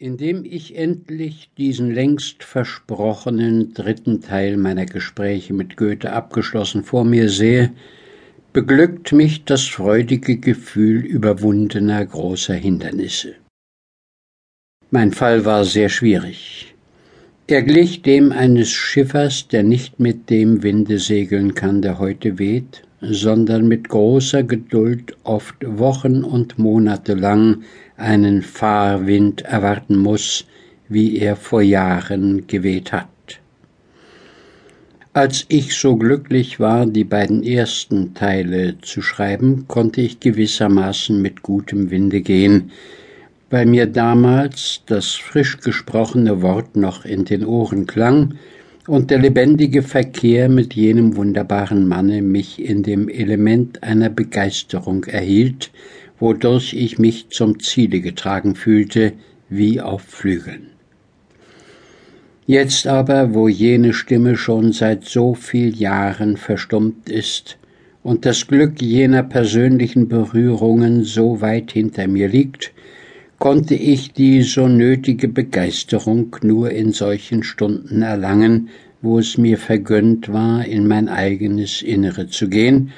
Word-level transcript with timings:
Indem 0.00 0.44
ich 0.44 0.76
endlich 0.76 1.50
diesen 1.58 1.90
längst 1.90 2.44
versprochenen 2.44 3.74
dritten 3.74 4.20
Teil 4.20 4.56
meiner 4.56 4.86
Gespräche 4.86 5.52
mit 5.52 5.76
Goethe 5.76 6.12
abgeschlossen 6.12 6.84
vor 6.84 7.04
mir 7.04 7.28
sehe, 7.28 7.72
beglückt 8.52 9.10
mich 9.10 9.44
das 9.44 9.66
freudige 9.66 10.36
Gefühl 10.36 11.04
überwundener 11.04 12.06
großer 12.06 12.54
Hindernisse. 12.54 13.34
Mein 14.92 15.10
Fall 15.10 15.44
war 15.44 15.64
sehr 15.64 15.88
schwierig. 15.88 16.76
Er 17.48 17.62
glich 17.64 18.02
dem 18.02 18.30
eines 18.30 18.70
Schiffers, 18.70 19.48
der 19.48 19.64
nicht 19.64 19.98
mit 19.98 20.30
dem 20.30 20.62
Winde 20.62 21.00
segeln 21.00 21.56
kann, 21.56 21.82
der 21.82 21.98
heute 21.98 22.38
weht, 22.38 22.84
sondern 23.00 23.66
mit 23.66 23.88
großer 23.88 24.44
Geduld 24.44 25.16
oft 25.24 25.56
Wochen 25.66 26.22
und 26.22 26.56
Monate 26.56 27.14
lang 27.14 27.64
einen 27.98 28.42
Fahrwind 28.42 29.42
erwarten 29.42 29.96
muss, 29.96 30.46
wie 30.88 31.18
er 31.18 31.36
vor 31.36 31.60
Jahren 31.60 32.46
geweht 32.46 32.92
hat. 32.92 33.08
Als 35.12 35.46
ich 35.48 35.74
so 35.74 35.96
glücklich 35.96 36.60
war, 36.60 36.86
die 36.86 37.04
beiden 37.04 37.42
ersten 37.42 38.14
Teile 38.14 38.78
zu 38.80 39.02
schreiben, 39.02 39.66
konnte 39.66 40.00
ich 40.00 40.20
gewissermaßen 40.20 41.20
mit 41.20 41.42
gutem 41.42 41.90
Winde 41.90 42.20
gehen, 42.20 42.70
weil 43.50 43.66
mir 43.66 43.86
damals 43.86 44.82
das 44.86 45.14
frisch 45.14 45.58
gesprochene 45.58 46.40
Wort 46.40 46.76
noch 46.76 47.04
in 47.04 47.24
den 47.24 47.44
Ohren 47.44 47.86
klang 47.86 48.34
und 48.86 49.10
der 49.10 49.18
lebendige 49.18 49.82
Verkehr 49.82 50.48
mit 50.48 50.74
jenem 50.74 51.16
wunderbaren 51.16 51.88
Manne 51.88 52.22
mich 52.22 52.62
in 52.62 52.82
dem 52.82 53.08
Element 53.08 53.82
einer 53.82 54.10
Begeisterung 54.10 55.04
erhielt, 55.04 55.70
wodurch 56.20 56.74
ich 56.74 56.98
mich 56.98 57.28
zum 57.30 57.60
Ziele 57.60 58.00
getragen 58.00 58.54
fühlte, 58.54 59.12
wie 59.48 59.80
auf 59.80 60.02
Flügeln. 60.02 60.68
Jetzt 62.46 62.86
aber, 62.86 63.34
wo 63.34 63.46
jene 63.46 63.92
Stimme 63.92 64.36
schon 64.36 64.72
seit 64.72 65.04
so 65.04 65.34
viel 65.34 65.76
Jahren 65.76 66.36
verstummt 66.36 67.08
ist 67.10 67.58
und 68.02 68.24
das 68.24 68.46
Glück 68.46 68.80
jener 68.80 69.22
persönlichen 69.22 70.08
Berührungen 70.08 71.04
so 71.04 71.42
weit 71.42 71.72
hinter 71.72 72.08
mir 72.08 72.28
liegt, 72.28 72.72
konnte 73.38 73.74
ich 73.74 74.12
die 74.12 74.42
so 74.42 74.66
nötige 74.66 75.28
Begeisterung 75.28 76.34
nur 76.42 76.70
in 76.70 76.92
solchen 76.92 77.42
Stunden 77.42 78.02
erlangen, 78.02 78.70
wo 79.02 79.18
es 79.18 79.38
mir 79.38 79.58
vergönnt 79.58 80.32
war, 80.32 80.64
in 80.64 80.88
mein 80.88 81.08
eigenes 81.08 81.82
Innere 81.82 82.28
zu 82.28 82.48
gehen 82.48 82.92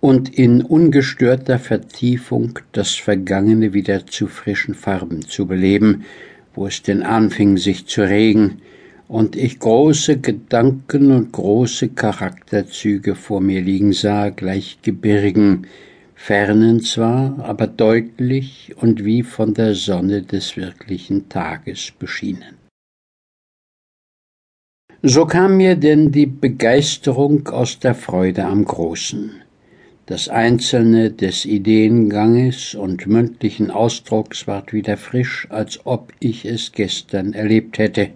und 0.00 0.36
in 0.38 0.62
ungestörter 0.62 1.58
Vertiefung 1.58 2.58
das 2.72 2.94
Vergangene 2.94 3.74
wieder 3.74 4.06
zu 4.06 4.26
frischen 4.26 4.74
Farben 4.74 5.22
zu 5.22 5.46
beleben, 5.46 6.04
wo 6.54 6.66
es 6.66 6.82
denn 6.82 7.02
anfing 7.02 7.56
sich 7.56 7.86
zu 7.86 8.02
regen, 8.02 8.62
und 9.08 9.34
ich 9.34 9.58
große 9.58 10.18
Gedanken 10.18 11.10
und 11.10 11.32
große 11.32 11.88
Charakterzüge 11.88 13.16
vor 13.16 13.40
mir 13.40 13.60
liegen 13.60 13.92
sah, 13.92 14.28
gleich 14.28 14.78
Gebirgen, 14.82 15.66
fernen 16.14 16.80
zwar, 16.80 17.36
aber 17.40 17.66
deutlich 17.66 18.72
und 18.76 19.04
wie 19.04 19.24
von 19.24 19.52
der 19.52 19.74
Sonne 19.74 20.22
des 20.22 20.56
wirklichen 20.56 21.28
Tages 21.28 21.92
beschienen. 21.98 22.54
So 25.02 25.26
kam 25.26 25.56
mir 25.56 25.74
denn 25.74 26.12
die 26.12 26.26
Begeisterung 26.26 27.48
aus 27.48 27.80
der 27.80 27.94
Freude 27.96 28.44
am 28.44 28.64
Großen. 28.64 29.42
Das 30.10 30.28
Einzelne 30.28 31.12
des 31.12 31.44
Ideenganges 31.44 32.74
und 32.74 33.06
mündlichen 33.06 33.70
Ausdrucks 33.70 34.48
ward 34.48 34.72
wieder 34.72 34.96
frisch, 34.96 35.46
als 35.50 35.86
ob 35.86 36.12
ich 36.18 36.44
es 36.44 36.72
gestern 36.72 37.32
erlebt 37.32 37.78
hätte. 37.78 38.08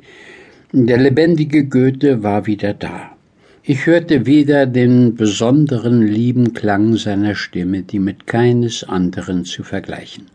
Der 0.73 0.99
lebendige 0.99 1.67
Goethe 1.67 2.25
war 2.25 2.47
wieder 2.47 2.75
da. 2.75 3.13
Ich 3.63 3.87
hörte 3.87 4.27
wieder 4.27 4.67
den 4.67 5.15
besonderen 5.15 6.05
lieben 6.05 6.53
Klang 6.53 6.97
seiner 6.97 7.37
Stimme, 7.37 7.83
die 7.85 8.01
mit 8.01 8.27
keines 8.27 8.83
anderen 8.83 9.45
zu 9.45 9.63
vergleichen. 9.63 10.27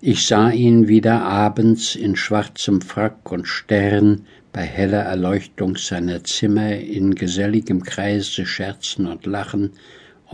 Ich 0.00 0.26
sah 0.26 0.48
ihn 0.50 0.88
wieder 0.88 1.20
abends 1.20 1.94
in 1.94 2.16
schwarzem 2.16 2.80
Frack 2.80 3.30
und 3.30 3.46
Stern 3.46 4.22
bei 4.50 4.62
heller 4.62 5.02
Erleuchtung 5.02 5.76
seiner 5.76 6.24
Zimmer 6.24 6.74
in 6.74 7.14
geselligem 7.14 7.82
Kreise 7.82 8.46
scherzen 8.46 9.06
und 9.06 9.26
lachen 9.26 9.72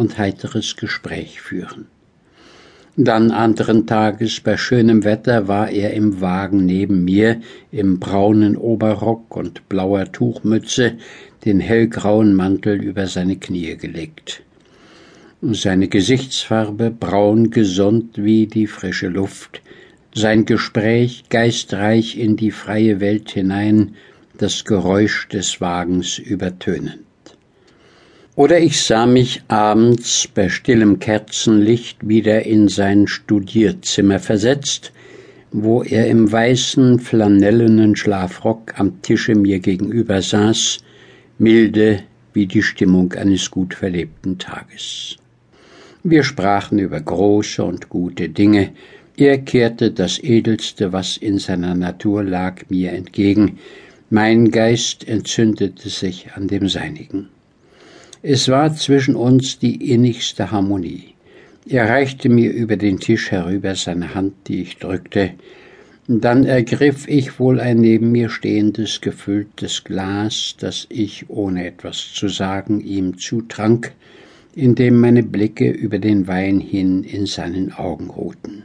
und 0.01 0.17
heiteres 0.17 0.77
Gespräch 0.77 1.43
führen. 1.43 1.87
Dann 2.97 3.31
anderen 3.31 3.87
Tages 3.87 4.41
bei 4.41 4.57
schönem 4.57 5.05
Wetter 5.05 5.47
war 5.47 5.71
er 5.71 5.93
im 5.93 6.23
Wagen 6.23 6.65
neben 6.65 7.05
mir, 7.05 7.41
im 7.71 8.01
braunen 8.01 8.57
Oberrock 8.57 9.37
und 9.37 9.69
blauer 9.69 10.11
Tuchmütze, 10.11 10.97
den 11.45 11.61
hellgrauen 11.61 12.35
Mantel 12.35 12.83
über 12.83 13.07
seine 13.07 13.37
Knie 13.37 13.77
gelegt. 13.77 14.43
Seine 15.43 15.89
Gesichtsfarbe 15.89 16.91
braun 16.91 17.51
gesund 17.51 18.17
wie 18.17 18.47
die 18.47 18.67
frische 18.67 19.09
Luft, 19.09 19.61
sein 20.15 20.47
Gespräch 20.47 21.25
geistreich 21.29 22.19
in 22.19 22.37
die 22.37 22.51
freie 22.51 23.01
Welt 23.01 23.31
hinein, 23.31 23.95
das 24.39 24.65
Geräusch 24.65 25.29
des 25.29 25.61
Wagens 25.61 26.19
übertönend. 26.19 27.10
Oder 28.37 28.61
ich 28.61 28.81
sah 28.81 29.07
mich 29.07 29.43
abends 29.49 30.29
bei 30.33 30.49
stillem 30.49 31.01
Kerzenlicht 31.01 32.09
wieder 32.09 32.47
in 32.47 32.69
sein 32.69 33.09
Studierzimmer 33.09 34.21
versetzt, 34.21 34.93
wo 35.51 35.83
er 35.83 36.07
im 36.07 36.31
weißen 36.31 37.01
flanellenen 37.01 37.97
Schlafrock 37.97 38.79
am 38.79 39.03
Tische 39.03 39.35
mir 39.35 39.59
gegenüber 39.59 40.23
saß, 40.23 40.79
milde 41.39 42.05
wie 42.33 42.47
die 42.47 42.63
Stimmung 42.63 43.13
eines 43.15 43.51
gut 43.51 43.75
verlebten 43.75 44.39
Tages. 44.39 45.17
Wir 46.05 46.23
sprachen 46.23 46.79
über 46.79 47.01
große 47.01 47.65
und 47.65 47.89
gute 47.89 48.29
Dinge, 48.29 48.71
er 49.17 49.39
kehrte 49.39 49.91
das 49.91 50.19
Edelste, 50.23 50.93
was 50.93 51.17
in 51.17 51.39
seiner 51.39 51.75
Natur 51.75 52.23
lag, 52.23 52.63
mir 52.71 52.93
entgegen, 52.93 53.59
mein 54.09 54.51
Geist 54.51 55.07
entzündete 55.07 55.91
sich 55.91 56.29
an 56.35 56.49
dem 56.49 56.69
seinigen. 56.69 57.29
Es 58.23 58.49
war 58.49 58.75
zwischen 58.75 59.17
uns 59.17 59.59
die 59.59 59.93
innigste 59.93 60.51
Harmonie. 60.51 61.15
Er 61.67 61.89
reichte 61.89 62.29
mir 62.29 62.53
über 62.53 62.77
den 62.77 62.99
Tisch 62.99 63.31
herüber 63.31 63.75
seine 63.75 64.15
Hand, 64.15 64.35
die 64.47 64.63
ich 64.63 64.77
drückte, 64.77 65.33
dann 66.07 66.45
ergriff 66.45 67.07
ich 67.07 67.39
wohl 67.39 67.61
ein 67.61 67.79
neben 67.79 68.11
mir 68.11 68.29
stehendes 68.29 69.01
gefülltes 69.01 69.85
Glas, 69.85 70.57
das 70.59 70.87
ich, 70.91 71.31
ohne 71.31 71.67
etwas 71.67 72.13
zu 72.13 72.29
sagen, 72.29 72.81
ihm 72.81 73.17
zutrank, 73.17 73.93
indem 74.55 74.99
meine 75.01 75.23
Blicke 75.23 75.71
über 75.71 76.01
den 76.01 76.27
Wein 76.27 76.59
hin 76.59 77.05
in 77.05 77.27
seinen 77.27 77.73
Augen 77.73 78.11
ruhten. 78.11 78.65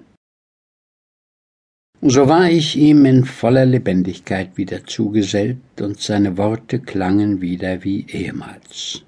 So 2.01 2.27
war 2.27 2.49
ich 2.49 2.75
ihm 2.75 3.05
in 3.05 3.25
voller 3.25 3.65
Lebendigkeit 3.65 4.57
wieder 4.57 4.83
zugesellt, 4.85 5.57
und 5.79 6.01
seine 6.01 6.37
Worte 6.37 6.79
klangen 6.79 7.41
wieder 7.41 7.83
wie 7.83 8.05
ehemals. 8.09 9.03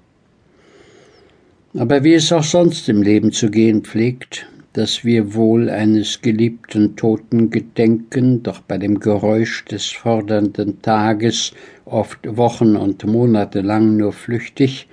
Aber 1.74 2.02
wie 2.02 2.14
es 2.14 2.32
auch 2.32 2.44
sonst 2.44 2.88
im 2.88 3.02
Leben 3.02 3.30
zu 3.30 3.50
gehen 3.50 3.82
pflegt, 3.82 4.46
dass 4.72 5.04
wir 5.04 5.34
wohl 5.34 5.68
eines 5.68 6.22
geliebten 6.22 6.96
Toten 6.96 7.50
gedenken, 7.50 8.42
doch 8.42 8.60
bei 8.60 8.78
dem 8.78 9.00
Geräusch 9.00 9.66
des 9.66 9.86
fordernden 9.86 10.80
Tages 10.80 11.52
oft 11.84 12.20
Wochen 12.24 12.74
und 12.74 13.04
Monate 13.06 13.60
lang 13.60 13.96
nur 13.96 14.12
flüchtig, 14.12 14.88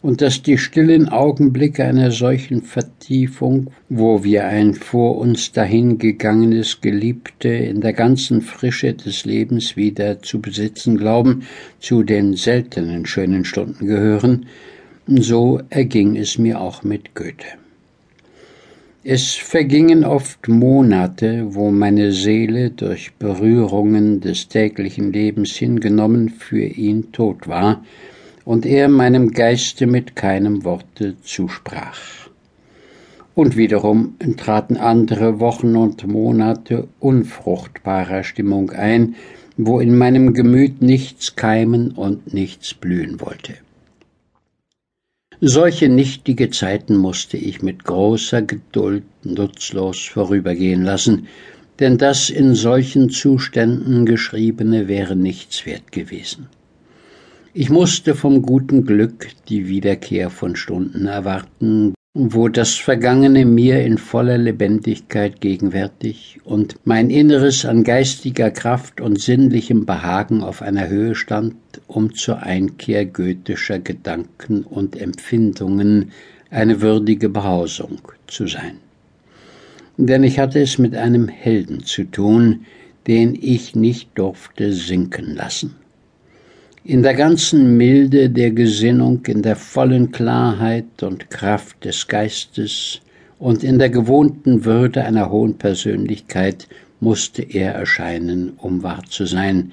und 0.00 0.20
dass 0.20 0.42
die 0.42 0.58
stillen 0.58 1.08
Augenblicke 1.08 1.84
einer 1.84 2.10
solchen 2.10 2.62
Vertiefung, 2.62 3.70
wo 3.88 4.22
wir 4.22 4.46
ein 4.46 4.74
vor 4.74 5.18
uns 5.18 5.52
dahingegangenes 5.52 6.80
Geliebte 6.80 7.48
in 7.48 7.80
der 7.80 7.92
ganzen 7.92 8.40
Frische 8.40 8.94
des 8.94 9.24
Lebens 9.24 9.76
wieder 9.76 10.22
zu 10.22 10.40
besitzen 10.40 10.96
glauben, 10.96 11.42
zu 11.80 12.02
den 12.02 12.34
seltenen 12.34 13.06
schönen 13.06 13.44
Stunden 13.44 13.86
gehören, 13.86 14.46
so 15.08 15.60
erging 15.70 16.16
es 16.16 16.36
mir 16.36 16.60
auch 16.60 16.82
mit 16.82 17.14
Goethe. 17.14 17.46
Es 19.04 19.34
vergingen 19.34 20.04
oft 20.04 20.48
Monate, 20.48 21.54
wo 21.54 21.70
meine 21.70 22.12
Seele 22.12 22.70
durch 22.70 23.14
Berührungen 23.14 24.20
des 24.20 24.48
täglichen 24.48 25.10
Lebens 25.12 25.52
hingenommen 25.52 26.28
für 26.28 26.62
ihn 26.62 27.10
tot 27.12 27.48
war 27.48 27.82
und 28.44 28.66
er 28.66 28.88
meinem 28.88 29.30
Geiste 29.30 29.86
mit 29.86 30.14
keinem 30.14 30.64
Worte 30.64 31.14
zusprach. 31.22 32.28
Und 33.34 33.56
wiederum 33.56 34.16
traten 34.36 34.76
andere 34.76 35.40
Wochen 35.40 35.74
und 35.74 36.06
Monate 36.06 36.88
unfruchtbarer 37.00 38.24
Stimmung 38.24 38.72
ein, 38.72 39.14
wo 39.56 39.80
in 39.80 39.96
meinem 39.96 40.34
Gemüt 40.34 40.82
nichts 40.82 41.34
keimen 41.34 41.92
und 41.92 42.34
nichts 42.34 42.74
blühen 42.74 43.22
wollte. 43.22 43.54
Solche 45.40 45.88
nichtige 45.88 46.50
Zeiten 46.50 46.96
musste 46.96 47.36
ich 47.36 47.62
mit 47.62 47.84
großer 47.84 48.42
Geduld 48.42 49.04
nutzlos 49.22 50.04
vorübergehen 50.04 50.82
lassen, 50.82 51.28
denn 51.78 51.96
das 51.96 52.28
in 52.28 52.56
solchen 52.56 53.08
Zuständen 53.08 54.04
geschriebene 54.04 54.88
wäre 54.88 55.14
nichts 55.14 55.64
wert 55.64 55.92
gewesen. 55.92 56.48
Ich 57.54 57.70
musste 57.70 58.16
vom 58.16 58.42
guten 58.42 58.84
Glück 58.84 59.28
die 59.48 59.68
Wiederkehr 59.68 60.30
von 60.30 60.56
Stunden 60.56 61.06
erwarten, 61.06 61.94
wo 62.20 62.48
das 62.48 62.74
Vergangene 62.74 63.44
mir 63.44 63.84
in 63.84 63.96
voller 63.96 64.38
Lebendigkeit 64.38 65.40
gegenwärtig 65.40 66.40
und 66.42 66.74
mein 66.82 67.10
Inneres 67.10 67.64
an 67.64 67.84
geistiger 67.84 68.50
Kraft 68.50 69.00
und 69.00 69.20
sinnlichem 69.20 69.86
Behagen 69.86 70.42
auf 70.42 70.60
einer 70.60 70.88
Höhe 70.88 71.14
stand, 71.14 71.54
um 71.86 72.12
zur 72.12 72.42
Einkehr 72.42 73.06
goethischer 73.06 73.78
Gedanken 73.78 74.64
und 74.64 75.00
Empfindungen 75.00 76.10
eine 76.50 76.80
würdige 76.80 77.28
Behausung 77.28 78.00
zu 78.26 78.48
sein. 78.48 78.78
Denn 79.96 80.24
ich 80.24 80.40
hatte 80.40 80.58
es 80.58 80.76
mit 80.76 80.96
einem 80.96 81.28
Helden 81.28 81.84
zu 81.84 82.02
tun, 82.02 82.66
den 83.06 83.38
ich 83.40 83.76
nicht 83.76 84.10
durfte 84.18 84.72
sinken 84.72 85.36
lassen 85.36 85.76
in 86.84 87.02
der 87.02 87.14
ganzen 87.14 87.76
Milde 87.76 88.30
der 88.30 88.50
Gesinnung, 88.50 89.24
in 89.26 89.42
der 89.42 89.56
vollen 89.56 90.12
Klarheit 90.12 91.02
und 91.02 91.30
Kraft 91.30 91.84
des 91.84 92.06
Geistes 92.06 93.00
und 93.38 93.64
in 93.64 93.78
der 93.78 93.90
gewohnten 93.90 94.64
Würde 94.64 95.04
einer 95.04 95.30
hohen 95.30 95.58
Persönlichkeit 95.58 96.68
musste 97.00 97.42
er 97.42 97.74
erscheinen, 97.74 98.54
um 98.58 98.82
wahr 98.82 99.02
zu 99.08 99.26
sein, 99.26 99.72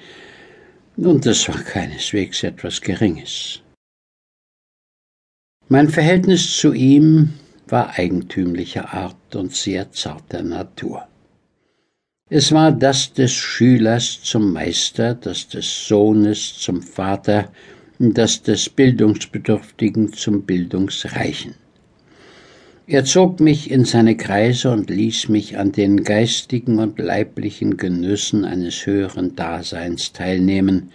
und 0.96 1.26
das 1.26 1.48
war 1.48 1.58
keineswegs 1.58 2.42
etwas 2.42 2.80
Geringes. 2.80 3.60
Mein 5.68 5.88
Verhältnis 5.88 6.56
zu 6.56 6.72
ihm 6.72 7.34
war 7.68 7.98
eigentümlicher 7.98 8.94
Art 8.94 9.34
und 9.34 9.54
sehr 9.54 9.90
zarter 9.90 10.42
Natur. 10.42 11.06
Es 12.28 12.50
war 12.50 12.72
das 12.72 13.12
des 13.12 13.30
Schülers 13.30 14.20
zum 14.20 14.52
Meister, 14.52 15.14
das 15.14 15.46
des 15.46 15.86
Sohnes 15.86 16.58
zum 16.58 16.82
Vater, 16.82 17.52
das 18.00 18.42
des 18.42 18.68
Bildungsbedürftigen 18.68 20.12
zum 20.12 20.42
Bildungsreichen. 20.42 21.54
Er 22.88 23.04
zog 23.04 23.38
mich 23.38 23.70
in 23.70 23.84
seine 23.84 24.16
Kreise 24.16 24.72
und 24.72 24.90
ließ 24.90 25.28
mich 25.28 25.56
an 25.56 25.70
den 25.70 26.02
geistigen 26.02 26.80
und 26.80 26.98
leiblichen 26.98 27.76
Genüssen 27.76 28.44
eines 28.44 28.86
höheren 28.86 29.36
Daseins 29.36 30.12
teilnehmen. 30.12 30.90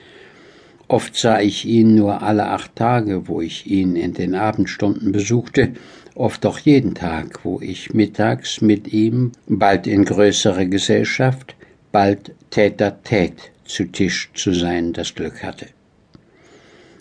Oft 0.89 1.15
sah 1.15 1.39
ich 1.39 1.63
ihn 1.63 1.95
nur 1.95 2.23
alle 2.23 2.47
acht 2.47 2.75
Tage, 2.75 3.29
wo 3.29 3.39
ich 3.39 3.67
ihn 3.67 3.95
in 3.95 4.13
den 4.13 4.35
Abendstunden 4.35 5.13
besuchte, 5.13 5.71
oft 6.15 6.45
auch 6.45 6.59
jeden 6.59 6.95
Tag, 6.95 7.43
wo 7.43 7.59
ich 7.61 7.93
mittags 7.93 8.61
mit 8.61 8.91
ihm, 8.91 9.31
bald 9.47 9.87
in 9.87 10.05
größerer 10.05 10.65
Gesellschaft, 10.65 11.55
bald 11.91 12.33
tät-a-tät 12.49 13.51
zu 13.65 13.85
Tisch 13.85 14.29
zu 14.33 14.53
sein, 14.53 14.93
das 14.93 15.15
Glück 15.15 15.43
hatte. 15.43 15.67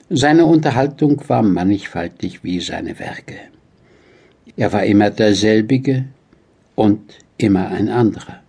Seine 0.08 0.44
Unterhaltung 0.46 1.22
war 1.28 1.42
mannigfaltig 1.42 2.42
wie 2.42 2.60
seine 2.60 2.98
Werke. 2.98 3.36
Er 4.56 4.72
war 4.72 4.84
immer 4.84 5.10
derselbige 5.10 6.06
und 6.74 7.00
immer 7.38 7.68
ein 7.68 7.88
anderer. 7.88 8.40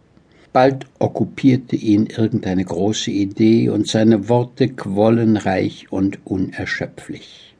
Bald 0.53 0.85
okkupierte 0.99 1.75
ihn 1.75 2.07
irgendeine 2.07 2.65
große 2.65 3.11
Idee 3.11 3.69
und 3.69 3.87
seine 3.87 4.27
Worte 4.27 4.69
quollen 4.69 5.37
reich 5.37 5.91
und 5.91 6.19
unerschöpflich. 6.25 7.50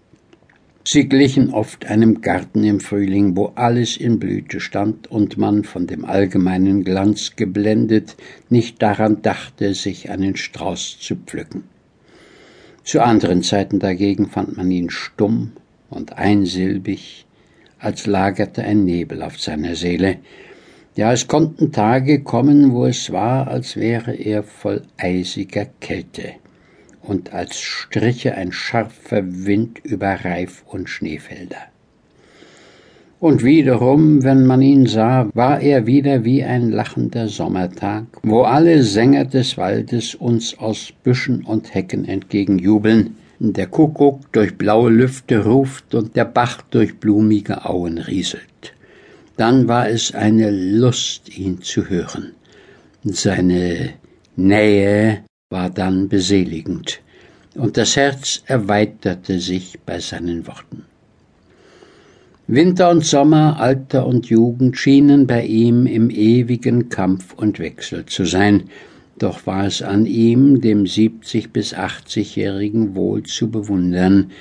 Sie 0.84 1.08
glichen 1.08 1.54
oft 1.54 1.86
einem 1.86 2.22
Garten 2.22 2.64
im 2.64 2.80
Frühling, 2.80 3.38
wo 3.38 3.52
alles 3.54 3.98
in 3.98 4.18
Blüte 4.18 4.60
stand 4.60 5.12
und 5.12 5.38
man 5.38 5.64
von 5.64 5.86
dem 5.86 6.06
allgemeinen 6.06 6.84
Glanz 6.84 7.36
geblendet 7.36 8.16
nicht 8.50 8.82
daran 8.82 9.22
dachte, 9.22 9.76
sich 9.76 10.10
einen 10.10 10.36
Strauß 10.36 11.00
zu 11.00 11.18
pflücken. 11.18 11.66
Zu 12.84 13.04
anderen 13.04 13.44
Zeiten 13.44 13.78
dagegen 13.78 14.28
fand 14.28 14.58
man 14.58 14.72
ihn 14.72 14.90
stumm 14.90 15.52
und 15.92 16.18
einsilbig, 16.18 17.28
als 17.78 18.08
lagerte 18.08 18.64
ein 18.64 18.84
Nebel 18.84 19.22
auf 19.22 19.40
seiner 19.40 19.76
Seele. 19.76 20.18
Ja, 20.96 21.14
es 21.14 21.28
konnten 21.28 21.72
Tage 21.72 22.24
kommen, 22.24 22.72
wo 22.72 22.86
es 22.86 23.12
war, 23.12 23.48
als 23.48 23.76
wäre 23.76 24.16
er 24.16 24.42
voll 24.42 24.82
eisiger 24.98 25.68
Kälte 25.80 26.42
und 27.04 27.34
als 27.34 27.60
striche 27.60 28.36
ein 28.36 28.52
scharfer 28.52 29.24
Wind 29.46 29.80
über 29.84 30.24
Reif 30.24 30.64
und 30.68 30.90
Schneefelder. 30.90 31.72
Und 33.20 33.44
wiederum, 33.44 34.24
wenn 34.24 34.48
man 34.48 34.64
ihn 34.64 34.88
sah, 34.88 35.30
war 35.36 35.62
er 35.62 35.86
wieder 35.86 36.26
wie 36.26 36.44
ein 36.44 36.72
lachender 36.72 37.28
Sommertag, 37.28 38.06
wo 38.24 38.42
alle 38.42 38.82
Sänger 38.82 39.26
des 39.26 39.60
Waldes 39.60 40.16
uns 40.16 40.58
aus 40.58 40.92
Büschen 41.04 41.44
und 41.44 41.76
Hecken 41.76 42.06
entgegenjubeln, 42.06 43.16
der 43.38 43.68
Kuckuck 43.68 44.32
durch 44.32 44.58
blaue 44.58 44.90
Lüfte 44.90 45.46
ruft 45.46 45.94
und 45.94 46.16
der 46.16 46.26
Bach 46.26 46.64
durch 46.72 46.98
blumige 46.98 47.66
Auen 47.66 48.00
rieselt. 48.00 48.74
Dann 49.38 49.68
war 49.68 49.88
es 49.88 50.16
eine 50.16 50.50
Lust, 50.50 51.38
ihn 51.38 51.62
zu 51.62 51.90
hören. 51.90 52.32
Seine 53.04 53.92
Nähe 54.36 55.24
war 55.52 55.70
dann 55.70 56.10
beseligend, 56.10 57.02
und 57.56 57.78
das 57.78 57.96
Herz 57.96 58.42
erweiterte 58.46 59.40
sich 59.40 59.80
bei 59.86 60.00
seinen 60.00 60.48
Worten. 60.48 60.86
Winter 62.48 62.90
und 62.90 63.06
Sommer, 63.06 63.60
Alter 63.60 64.06
und 64.08 64.26
Jugend 64.28 64.78
schienen 64.78 65.28
bei 65.28 65.46
ihm 65.46 65.86
im 65.86 66.10
ewigen 66.10 66.90
Kampf 66.90 67.34
und 67.34 67.60
Wechsel 67.60 68.06
zu 68.08 68.26
sein, 68.26 68.64
doch 69.20 69.46
war 69.46 69.68
es 69.68 69.82
an 69.82 70.06
ihm, 70.06 70.62
dem 70.62 70.88
siebzig 70.88 71.54
bis 71.54 71.74
achtzigjährigen 71.74 72.96
wohl 72.96 73.24
zu 73.24 73.52
bewundern, 73.52 74.32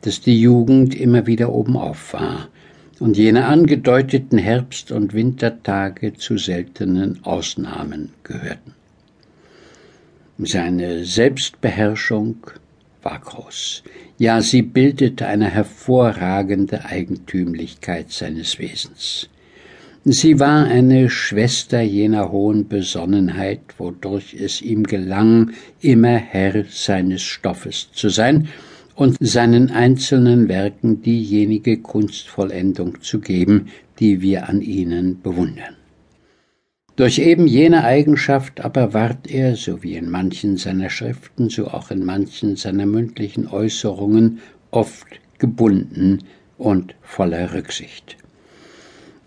dass 0.00 0.20
die 0.20 0.40
Jugend 0.40 0.94
immer 0.94 1.26
wieder 1.26 1.52
obenauf 1.52 2.14
war 2.14 2.48
und 3.00 3.16
jene 3.16 3.46
angedeuteten 3.46 4.38
Herbst- 4.38 4.92
und 4.92 5.14
Wintertage 5.14 6.14
zu 6.14 6.38
seltenen 6.38 7.22
Ausnahmen 7.24 8.10
gehörten. 8.22 8.79
Seine 10.42 11.04
Selbstbeherrschung 11.04 12.36
war 13.02 13.18
groß. 13.18 13.82
Ja, 14.16 14.40
sie 14.40 14.62
bildete 14.62 15.26
eine 15.26 15.50
hervorragende 15.50 16.86
Eigentümlichkeit 16.86 18.10
seines 18.10 18.58
Wesens. 18.58 19.28
Sie 20.04 20.40
war 20.40 20.64
eine 20.64 21.10
Schwester 21.10 21.82
jener 21.82 22.32
hohen 22.32 22.68
Besonnenheit, 22.68 23.60
wodurch 23.76 24.32
es 24.32 24.62
ihm 24.62 24.84
gelang, 24.84 25.50
immer 25.82 26.16
Herr 26.16 26.64
seines 26.70 27.20
Stoffes 27.20 27.90
zu 27.92 28.08
sein 28.08 28.48
und 28.94 29.18
seinen 29.20 29.70
einzelnen 29.70 30.48
Werken 30.48 31.02
diejenige 31.02 31.82
Kunstvollendung 31.82 33.02
zu 33.02 33.20
geben, 33.20 33.66
die 33.98 34.22
wir 34.22 34.48
an 34.48 34.62
ihnen 34.62 35.20
bewundern. 35.20 35.76
Durch 37.00 37.18
eben 37.18 37.46
jene 37.46 37.82
Eigenschaft 37.84 38.62
aber 38.62 38.92
ward 38.92 39.30
er, 39.30 39.56
so 39.56 39.82
wie 39.82 39.96
in 39.96 40.10
manchen 40.10 40.58
seiner 40.58 40.90
Schriften, 40.90 41.48
so 41.48 41.68
auch 41.68 41.90
in 41.90 42.04
manchen 42.04 42.56
seiner 42.56 42.84
mündlichen 42.84 43.48
Äußerungen, 43.48 44.40
oft 44.70 45.06
gebunden 45.38 46.18
und 46.58 46.94
voller 47.00 47.54
Rücksicht. 47.54 48.18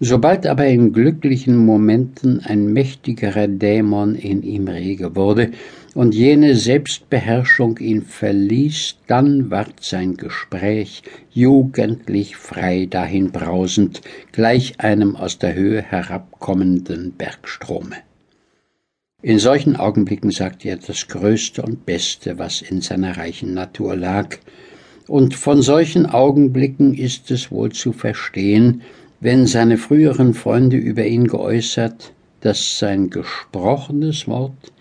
Sobald 0.05 0.45
aber 0.47 0.65
in 0.67 0.91
glücklichen 0.91 1.55
Momenten 1.55 2.41
ein 2.41 2.73
mächtigerer 2.73 3.47
Dämon 3.47 4.15
in 4.15 4.43
ihm 4.43 4.67
rege 4.67 5.15
wurde 5.15 5.51
und 5.95 6.13
jene 6.13 6.55
Selbstbeherrschung 6.55 7.77
ihn 7.77 8.01
verließ, 8.01 8.97
dann 9.07 9.49
ward 9.49 9.81
sein 9.81 10.17
Gespräch 10.17 11.03
jugendlich 11.31 12.35
frei 12.35 12.85
dahinbrausend, 12.89 14.01
gleich 14.33 14.77
einem 14.81 15.15
aus 15.15 15.39
der 15.39 15.55
Höhe 15.55 15.81
herabkommenden 15.81 17.13
Bergstrome. 17.13 17.95
In 19.21 19.39
solchen 19.39 19.77
Augenblicken 19.77 20.31
sagte 20.31 20.67
er 20.67 20.79
das 20.85 21.07
Größte 21.07 21.61
und 21.61 21.85
Beste, 21.85 22.37
was 22.37 22.61
in 22.61 22.81
seiner 22.81 23.15
reichen 23.15 23.53
Natur 23.53 23.95
lag, 23.95 24.35
und 25.07 25.35
von 25.35 25.61
solchen 25.61 26.05
Augenblicken 26.05 26.93
ist 26.93 27.29
es 27.31 27.51
wohl 27.51 27.71
zu 27.71 27.91
verstehen, 27.91 28.81
wenn 29.23 29.47
seine 29.47 29.77
früheren 29.77 30.33
Freunde 30.33 30.75
über 30.75 31.05
ihn 31.05 31.27
geäußert, 31.27 32.11
dass 32.41 32.77
sein 32.77 33.09
gesprochenes 33.09 34.27
Wort 34.27 34.73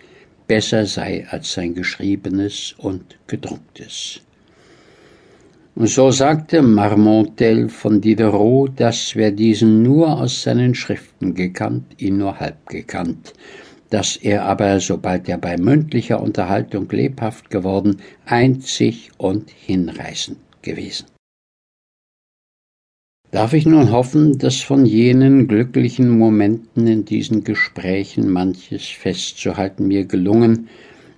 besser 0.49 0.84
sei 0.84 1.25
als 1.30 1.52
sein 1.52 1.75
geschriebenes 1.75 2.75
und 2.76 3.18
gedrucktes. 3.28 4.20
Und 5.76 5.87
so 5.87 6.11
sagte 6.11 6.61
Marmontel 6.61 7.68
von 7.68 8.00
Diderot, 8.00 8.80
dass 8.80 9.14
wer 9.14 9.30
diesen 9.30 9.84
nur 9.84 10.20
aus 10.20 10.42
seinen 10.42 10.75
Schriften 10.75 11.34
gekannt, 11.37 11.84
ihn 11.99 12.18
nur 12.18 12.40
halb 12.40 12.66
gekannt, 12.66 13.34
dass 13.90 14.16
er 14.16 14.44
aber, 14.44 14.80
sobald 14.80 15.28
er 15.28 15.38
bei 15.38 15.56
mündlicher 15.56 16.20
Unterhaltung 16.20 16.90
lebhaft 16.90 17.49
geworden, 17.49 17.99
einzig 18.26 19.12
und 19.18 19.50
hinreißend 19.50 20.38
gewesen. 20.62 21.12
Darf 23.32 23.54
ich 23.54 23.64
nun 23.64 23.90
hoffen, 23.90 24.36
dass 24.36 24.60
von 24.60 24.84
jenen 24.84 25.48
glücklichen 25.48 26.10
Momenten 26.10 26.86
in 26.86 27.06
diesen 27.06 27.44
Gesprächen 27.44 28.30
manches 28.30 28.86
festzuhalten 28.88 29.88
mir 29.88 30.04
gelungen, 30.04 30.68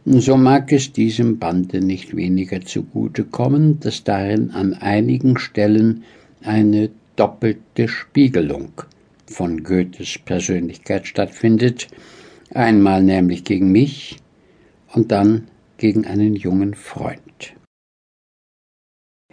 so 0.04 0.37
mag 0.37 0.71
es 0.71 0.92
diesem 0.92 1.40
Bande 1.40 1.80
nicht 1.80 2.14
weniger 2.14 2.61
zugute 2.61 3.25
kommen, 3.25 3.80
dass 3.80 4.04
darin 4.04 4.52
an 4.52 4.75
einigen 4.75 5.38
Stellen 5.38 6.04
eine 6.40 6.90
doppelte 7.16 7.88
Spiegelung 7.88 8.71
von 9.26 9.64
Goethes 9.64 10.21
Persönlichkeit 10.25 11.09
stattfindet, 11.09 11.88
einmal 12.54 13.02
nämlich 13.02 13.42
gegen 13.42 13.73
mich 13.73 14.18
und 14.92 15.11
dann 15.11 15.49
gegen 15.78 16.06
einen 16.06 16.37
jungen 16.37 16.75
Freund. 16.75 17.34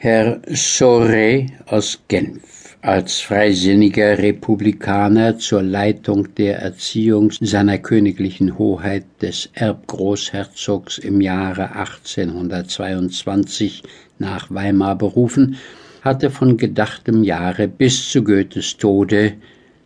Herr 0.03 0.41
Soré 0.48 1.51
aus 1.67 2.00
Genf 2.08 2.75
als 2.81 3.22
freisinniger 3.22 4.17
Republikaner 4.17 5.38
zur 5.38 5.62
Leitung 5.62 6.34
der 6.34 6.58
Erziehung 6.58 7.31
seiner 7.39 7.77
königlichen 7.77 8.58
Hoheit 8.58 9.05
des 9.22 9.51
Erbgroßherzogs 9.53 10.98
im 10.98 11.22
Jahre 11.22 11.75
1822 11.75 13.84
nach 14.17 14.50
Weimar 14.50 14.98
berufen, 14.98 15.58
hatte 16.01 16.31
von 16.31 16.58
gedachtem 16.58 17.24
Jahre 17.24 17.67
bis 17.67 18.10
zu 18.10 18.24
Goethes 18.24 18.77
Tode 18.77 19.34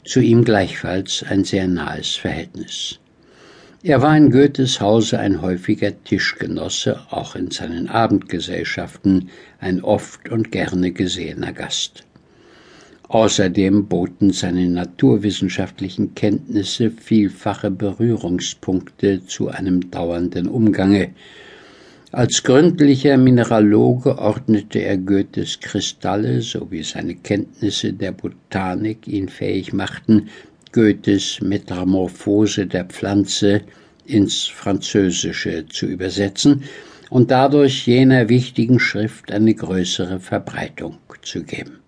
zu 0.06 0.22
ihm 0.22 0.46
gleichfalls 0.46 1.26
ein 1.28 1.44
sehr 1.44 1.68
nahes 1.68 2.16
Verhältnis. 2.16 3.02
Er 3.88 4.02
war 4.02 4.18
in 4.18 4.32
Goethes 4.32 4.82
Hause 4.82 5.20
ein 5.20 5.44
häufiger 5.44 5.92
Tischgenosse, 6.06 7.02
auch 7.12 7.36
in 7.36 7.52
seinen 7.52 7.88
Abendgesellschaften 7.88 9.30
ein 9.60 9.84
oft 9.84 10.28
und 10.30 10.52
gerne 10.52 10.92
gesehener 10.92 11.54
Gast. 11.54 12.04
Außerdem 13.10 13.86
boten 13.86 14.34
seine 14.34 14.68
naturwissenschaftlichen 14.70 16.16
Kenntnisse 16.16 16.90
vielfache 16.90 17.70
Berührungspunkte 17.70 19.24
zu 19.28 19.50
einem 19.50 19.92
dauernden 19.92 20.48
Umgange. 20.48 21.12
Als 22.12 22.42
gründlicher 22.42 23.18
Mineraloge 23.18 24.18
ordnete 24.18 24.80
er 24.80 24.98
Goethes 24.98 25.60
Kristalle 25.60 26.42
sowie 26.42 26.82
seine 26.82 27.14
Kenntnisse 27.14 27.94
der 27.94 28.14
Botanik 28.14 29.08
ihn 29.08 29.30
fähig 29.30 29.74
machten, 29.74 30.30
Goethes 30.76 31.40
Metamorphose 31.40 32.68
der 32.68 32.84
Pflanze 32.84 33.62
ins 34.06 34.46
Französische 34.46 35.66
zu 35.70 35.86
übersetzen 35.86 36.64
und 37.10 37.32
dadurch 37.32 37.88
jener 37.88 38.28
wichtigen 38.28 38.82
Schrift 38.82 39.32
eine 39.32 39.54
größere 39.54 40.20
Verbreitung 40.20 40.98
zu 41.22 41.44
geben. 41.44 41.80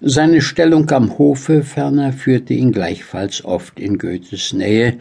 Seine 0.00 0.40
Stellung 0.40 0.90
am 0.92 1.18
Hofe 1.18 1.62
ferner 1.62 2.14
führte 2.14 2.54
ihn 2.54 2.72
gleichfalls 2.72 3.44
oft 3.44 3.78
in 3.78 3.98
Goethes 3.98 4.54
Nähe, 4.54 4.96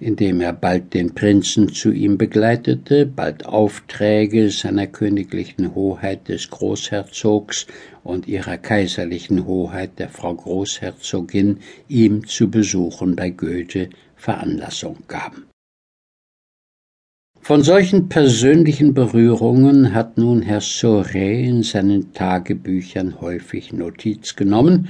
indem 0.00 0.40
er 0.40 0.54
bald 0.54 0.94
den 0.94 1.14
Prinzen 1.14 1.68
zu 1.68 1.92
ihm 1.92 2.16
begleitete, 2.16 3.04
bald 3.04 3.44
Aufträge 3.44 4.48
seiner 4.48 4.86
königlichen 4.86 5.74
Hoheit 5.74 6.30
des 6.30 6.48
Großherzogs 6.48 7.66
und 8.04 8.28
ihrer 8.28 8.58
kaiserlichen 8.58 9.46
Hoheit 9.46 9.98
der 9.98 10.08
Frau 10.08 10.34
Großherzogin 10.34 11.58
ihm 11.88 12.26
zu 12.26 12.50
besuchen 12.50 13.16
bei 13.16 13.30
Goethe 13.30 13.90
Veranlassung 14.16 14.98
gaben. 15.08 15.46
Von 17.40 17.64
solchen 17.64 18.08
persönlichen 18.08 18.94
Berührungen 18.94 19.94
hat 19.94 20.16
nun 20.16 20.42
Herr 20.42 20.60
Soré 20.60 21.42
in 21.42 21.64
seinen 21.64 22.12
Tagebüchern 22.12 23.20
häufig 23.20 23.72
Notiz 23.72 24.36
genommen 24.36 24.88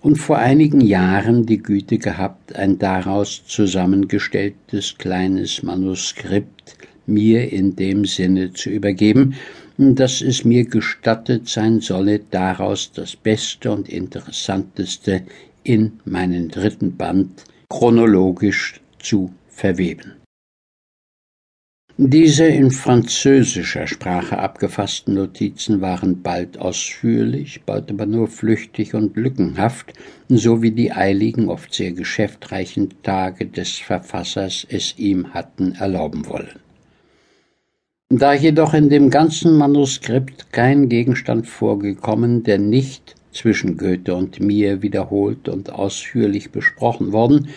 und 0.00 0.16
vor 0.16 0.38
einigen 0.38 0.80
Jahren 0.80 1.44
die 1.44 1.58
Güte 1.58 1.98
gehabt, 1.98 2.54
ein 2.54 2.78
daraus 2.78 3.44
zusammengestelltes 3.46 4.96
kleines 4.96 5.64
Manuskript 5.64 6.76
mir 7.06 7.52
in 7.52 7.74
dem 7.74 8.04
Sinne 8.04 8.52
zu 8.52 8.70
übergeben, 8.70 9.34
dass 9.78 10.20
es 10.20 10.44
mir 10.44 10.64
gestattet 10.64 11.48
sein 11.48 11.80
solle, 11.80 12.20
daraus 12.30 12.92
das 12.92 13.14
Beste 13.14 13.70
und 13.70 13.88
Interessanteste 13.88 15.22
in 15.62 16.00
meinen 16.04 16.48
dritten 16.48 16.96
Band 16.96 17.44
chronologisch 17.68 18.80
zu 18.98 19.32
verweben. 19.48 20.14
Diese 22.00 22.44
in 22.44 22.70
französischer 22.70 23.88
Sprache 23.88 24.38
abgefassten 24.38 25.14
Notizen 25.14 25.80
waren 25.80 26.22
bald 26.22 26.56
ausführlich, 26.56 27.62
bald 27.66 27.90
aber 27.90 28.06
nur 28.06 28.28
flüchtig 28.28 28.94
und 28.94 29.16
lückenhaft, 29.16 29.92
so 30.28 30.62
wie 30.62 30.70
die 30.70 30.92
eiligen, 30.92 31.48
oft 31.48 31.74
sehr 31.74 31.90
geschäftreichen 31.90 32.94
Tage 33.02 33.46
des 33.46 33.78
Verfassers 33.78 34.64
es 34.68 34.96
ihm 34.96 35.34
hatten 35.34 35.72
erlauben 35.72 36.26
wollen. 36.26 36.60
Da 38.10 38.32
jedoch 38.32 38.72
in 38.72 38.88
dem 38.88 39.10
ganzen 39.10 39.58
Manuskript 39.58 40.50
kein 40.50 40.88
Gegenstand 40.88 41.46
vorgekommen, 41.46 42.42
der 42.42 42.56
nicht 42.56 43.16
zwischen 43.32 43.76
Goethe 43.76 44.14
und 44.14 44.40
mir 44.40 44.80
wiederholt 44.80 45.46
und 45.46 45.70
ausführlich 45.70 46.50
besprochen 46.50 47.12
worden, 47.12 47.48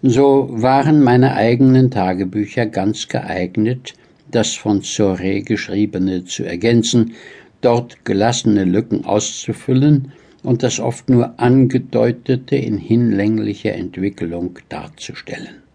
so 0.00 0.48
waren 0.52 1.02
meine 1.02 1.34
eigenen 1.34 1.90
Tagebücher 1.90 2.66
ganz 2.66 3.08
geeignet, 3.08 3.94
das 4.30 4.54
von 4.54 4.82
Soré 4.82 5.44
geschriebene 5.44 6.24
zu 6.24 6.44
ergänzen, 6.44 7.14
dort 7.60 8.04
gelassene 8.04 8.62
Lücken 8.62 9.04
auszufüllen 9.04 10.12
und 10.44 10.62
das 10.62 10.78
oft 10.78 11.10
nur 11.10 11.40
angedeutete 11.40 12.54
in 12.54 12.78
hinlänglicher 12.78 13.74
Entwicklung 13.74 14.60
darzustellen. 14.68 15.67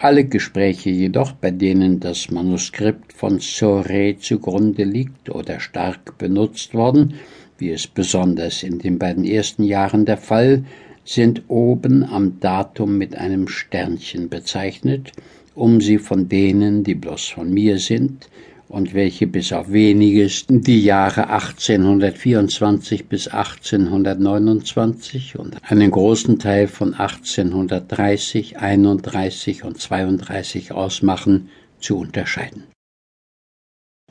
Alle 0.00 0.24
Gespräche 0.24 0.90
jedoch, 0.90 1.32
bei 1.32 1.50
denen 1.50 1.98
das 1.98 2.30
Manuskript 2.30 3.12
von 3.12 3.40
Soré 3.40 4.16
zugrunde 4.16 4.84
liegt 4.84 5.28
oder 5.28 5.58
stark 5.58 6.16
benutzt 6.18 6.72
worden, 6.72 7.14
wie 7.58 7.70
es 7.70 7.88
besonders 7.88 8.62
in 8.62 8.78
den 8.78 9.00
beiden 9.00 9.24
ersten 9.24 9.64
Jahren 9.64 10.04
der 10.04 10.18
Fall, 10.18 10.64
sind 11.04 11.42
oben 11.48 12.04
am 12.04 12.38
Datum 12.38 12.96
mit 12.96 13.16
einem 13.16 13.48
Sternchen 13.48 14.28
bezeichnet, 14.28 15.10
um 15.56 15.80
sie 15.80 15.98
von 15.98 16.28
denen, 16.28 16.84
die 16.84 16.94
bloß 16.94 17.26
von 17.30 17.52
mir 17.52 17.80
sind 17.80 18.28
und 18.68 18.94
welche 18.94 19.26
bis 19.26 19.52
auf 19.52 19.72
weniges 19.72 20.46
die 20.48 20.82
Jahre 20.82 21.30
1824 21.30 23.06
bis 23.06 23.26
1829 23.28 25.38
und 25.38 25.56
einen 25.62 25.90
großen 25.90 26.38
Teil 26.38 26.68
von 26.68 26.92
1830, 26.94 28.58
31 28.58 29.64
und 29.64 29.80
32 29.80 30.72
ausmachen, 30.72 31.48
zu 31.80 31.98
unterscheiden. 31.98 32.64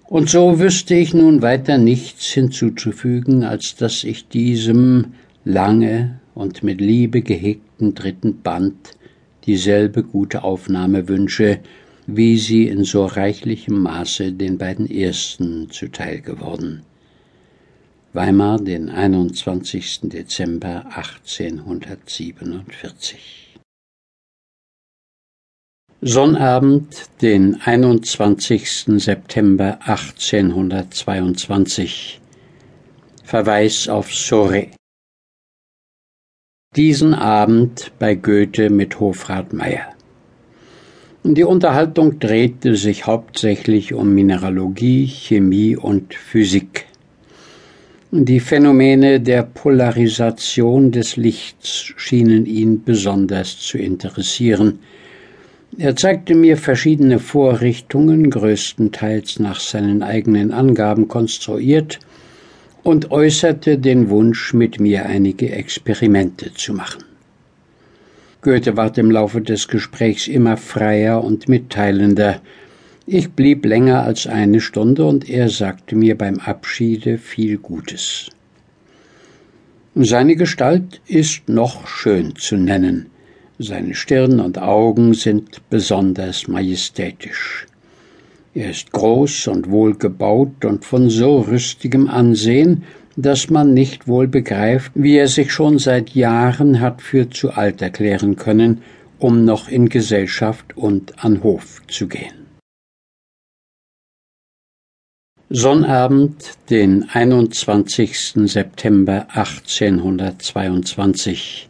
Und 0.06 0.30
so 0.30 0.60
wüsste 0.60 0.96
ich 0.96 1.14
nun 1.14 1.42
weiter 1.42 1.78
nichts 1.78 2.28
hinzuzufügen, 2.28 3.44
als 3.44 3.76
dass 3.76 4.06
ich 4.06 4.30
diesem 4.30 5.16
lange 5.44 6.22
und 6.34 6.64
mit 6.64 6.80
Liebe 6.80 7.22
gehegten 7.22 7.94
dritten 7.94 8.42
Band 8.42 8.92
dieselbe 9.46 10.04
gute 10.04 10.44
Aufnahme 10.44 11.10
wünsche, 11.10 11.60
wie 12.08 12.38
sie 12.38 12.68
in 12.68 12.84
so 12.86 13.06
reichlichem 13.06 13.82
Maße 13.82 14.32
den 14.32 14.58
beiden 14.58 14.90
ersten 14.90 15.70
zuteil 15.70 16.22
geworden. 16.22 16.84
Weimar, 18.14 18.60
den 18.60 18.90
21. 18.90 20.00
Dezember 20.04 20.86
1847. 20.86 23.60
Sonnabend, 26.02 27.10
den 27.22 27.60
21. 27.60 28.86
September 28.98 29.80
1822. 29.82 32.22
Verweis 33.24 33.90
auf 33.90 34.10
Soré 34.10 34.70
diesen 36.78 37.14
Abend 37.14 37.92
bei 38.00 38.16
Goethe 38.16 38.70
mit 38.70 39.00
Hofrat 39.00 39.52
Meyer. 39.52 39.97
Die 41.30 41.44
Unterhaltung 41.44 42.20
drehte 42.20 42.78
sich 42.78 43.06
hauptsächlich 43.06 43.94
um 43.94 44.16
Mineralogie, 44.16 45.06
Chemie 45.08 45.76
und 45.76 46.14
Physik. 46.14 46.86
Die 48.12 48.40
Phänomene 48.40 49.20
der 49.20 49.44
Polarisation 49.44 50.94
des 50.94 51.18
Lichts 51.18 51.92
schienen 51.98 52.46
ihn 52.46 52.86
besonders 52.86 53.60
zu 53.60 53.78
interessieren. 53.78 54.80
Er 55.78 55.98
zeigte 55.98 56.34
mir 56.34 56.56
verschiedene 56.56 57.20
Vorrichtungen, 57.20 58.30
größtenteils 58.30 59.40
nach 59.40 59.60
seinen 59.60 60.04
eigenen 60.04 60.54
Angaben 60.54 61.10
konstruiert, 61.10 62.00
und 62.84 63.12
äußerte 63.12 63.78
den 63.78 64.10
Wunsch, 64.10 64.54
mit 64.54 64.80
mir 64.80 65.06
einige 65.06 65.52
Experimente 65.52 66.54
zu 66.54 66.74
machen. 66.74 67.07
Goethe 68.48 68.78
ward 68.78 68.98
im 68.98 69.12
Laufe 69.12 69.42
des 69.42 69.68
Gesprächs 69.68 70.30
immer 70.30 70.56
freier 70.56 71.22
und 71.22 71.50
mitteilender. 71.50 72.40
Ich 73.06 73.32
blieb 73.32 73.66
länger 73.66 74.04
als 74.04 74.26
eine 74.26 74.62
Stunde 74.62 75.04
und 75.04 75.30
er 75.30 75.50
sagte 75.50 75.98
mir 75.98 76.18
beim 76.18 76.40
Abschiede 76.40 77.18
viel 77.18 77.58
Gutes. 77.58 78.30
Seine 79.96 80.38
Gestalt 80.38 81.02
ist 81.08 81.50
noch 81.50 81.88
schön 81.88 82.38
zu 82.38 82.56
nennen. 82.56 83.08
Seine 83.60 83.96
Stirn 83.96 84.40
und 84.40 84.60
Augen 84.60 85.14
sind 85.14 85.70
besonders 85.70 86.48
majestätisch. 86.48 87.68
Er 88.54 88.70
ist 88.70 88.94
groß 88.94 89.48
und 89.48 89.70
wohlgebaut 89.70 90.64
und 90.64 90.86
von 90.86 91.10
so 91.10 91.42
rüstigem 91.42 92.08
Ansehen, 92.08 92.86
dass 93.18 93.50
man 93.50 93.74
nicht 93.74 94.08
wohl 94.08 94.28
begreift, 94.28 94.92
wie 94.94 95.18
er 95.18 95.28
sich 95.28 95.52
schon 95.52 95.80
seit 95.80 96.12
Jahren 96.12 96.80
hat 96.80 97.02
für 97.02 97.28
zu 97.30 97.52
alt 97.52 97.82
erklären 97.82 98.36
können, 98.36 98.84
um 99.18 99.44
noch 99.44 99.68
in 99.68 99.90
Gesellschaft 99.90 100.78
und 100.78 101.26
an 101.26 101.42
Hof 101.44 101.82
zu 101.88 102.08
gehen. 102.08 102.46
Sonnabend, 105.50 106.54
den 106.70 107.10
21. 107.10 108.52
September 108.52 109.26
1822. 109.30 111.70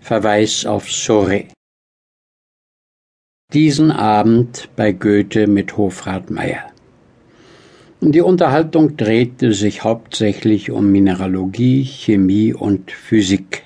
Verweis 0.00 0.64
auf 0.66 0.86
Soré. 0.86 1.48
Diesen 3.52 3.90
Abend 3.90 4.68
bei 4.76 4.92
Goethe 4.92 5.48
mit 5.48 5.76
Hofrat 5.76 6.30
Meyer. 6.30 6.70
Die 8.02 8.20
Unterhaltung 8.20 8.98
drehte 8.98 9.52
sich 9.52 9.82
hauptsächlich 9.82 10.70
um 10.70 10.92
Mineralogie, 10.92 11.82
Chemie 11.82 12.52
und 12.52 12.90
Physik. 12.90 13.62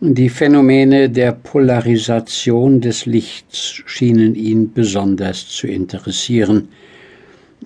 Die 0.00 0.28
Phänomene 0.28 1.08
der 1.08 1.32
Polarisation 1.32 2.82
des 2.82 3.06
Lichts 3.06 3.82
schienen 3.86 4.34
ihn 4.34 4.72
besonders 4.74 5.48
zu 5.48 5.66
interessieren. 5.66 6.68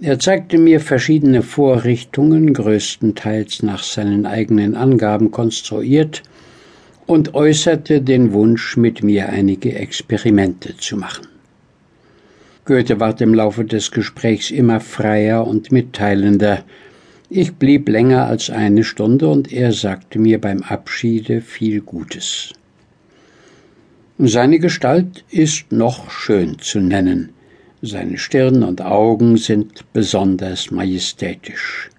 Er 0.01 0.21
zeigte 0.21 0.59
mir 0.59 0.81
verschiedene 0.81 1.43
Vorrichtungen, 1.43 2.55
größtenteils 2.55 3.65
nach 3.65 3.83
seinen 3.83 4.27
eigenen 4.27 4.77
Angaben 4.77 5.33
konstruiert, 5.33 6.23
und 7.07 7.35
äußerte 7.35 8.01
den 8.01 8.33
Wunsch, 8.33 8.77
mit 8.77 9.03
mir 9.03 9.29
einige 9.29 9.75
Experimente 9.75 10.77
zu 10.77 10.97
machen. 10.97 11.32
Goethe 12.65 13.01
ward 13.01 13.21
im 13.21 13.35
Laufe 13.35 13.65
des 13.65 13.91
Gesprächs 13.91 14.53
immer 14.53 14.79
freier 14.79 15.47
und 15.49 15.73
mitteilender. 15.73 16.63
Ich 17.29 17.55
blieb 17.55 17.89
länger 17.89 18.27
als 18.27 18.51
eine 18.51 18.85
Stunde 18.85 19.27
und 19.27 19.53
er 19.53 19.73
sagte 19.73 20.21
mir 20.21 20.41
beim 20.41 20.63
Abschiede 20.63 21.41
viel 21.41 21.81
Gutes. 21.81 22.53
Seine 24.19 24.61
Gestalt 24.61 25.25
ist 25.31 25.73
noch 25.73 26.11
schön 26.13 26.57
zu 26.61 26.79
nennen. 26.79 27.31
Seine 27.81 28.17
Stirn 28.17 28.63
und 28.63 28.81
Augen 28.81 29.39
sind 29.39 29.93
besonders 29.93 30.71
majestätisch. 30.71 31.91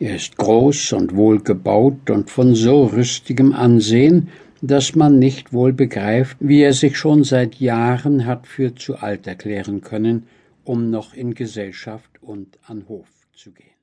Er 0.00 0.16
ist 0.16 0.38
groß 0.38 0.94
und 0.94 1.14
wohlgebaut 1.14 2.08
und 2.08 2.30
von 2.30 2.54
so 2.54 2.84
rüstigem 2.86 3.52
Ansehen, 3.52 4.28
dass 4.62 4.94
man 4.94 5.18
nicht 5.18 5.52
wohl 5.52 5.72
begreift, 5.72 6.36
wie 6.40 6.62
er 6.62 6.72
sich 6.72 6.96
schon 6.96 7.24
seit 7.24 7.56
Jahren 7.56 8.26
hat 8.26 8.46
für 8.46 8.74
zu 8.74 8.96
alt 8.96 9.26
erklären 9.26 9.80
können, 9.80 10.26
um 10.64 10.90
noch 10.90 11.14
in 11.14 11.34
Gesellschaft 11.34 12.10
und 12.22 12.58
an 12.66 12.86
Hof 12.88 13.08
zu 13.34 13.52
gehen. 13.52 13.73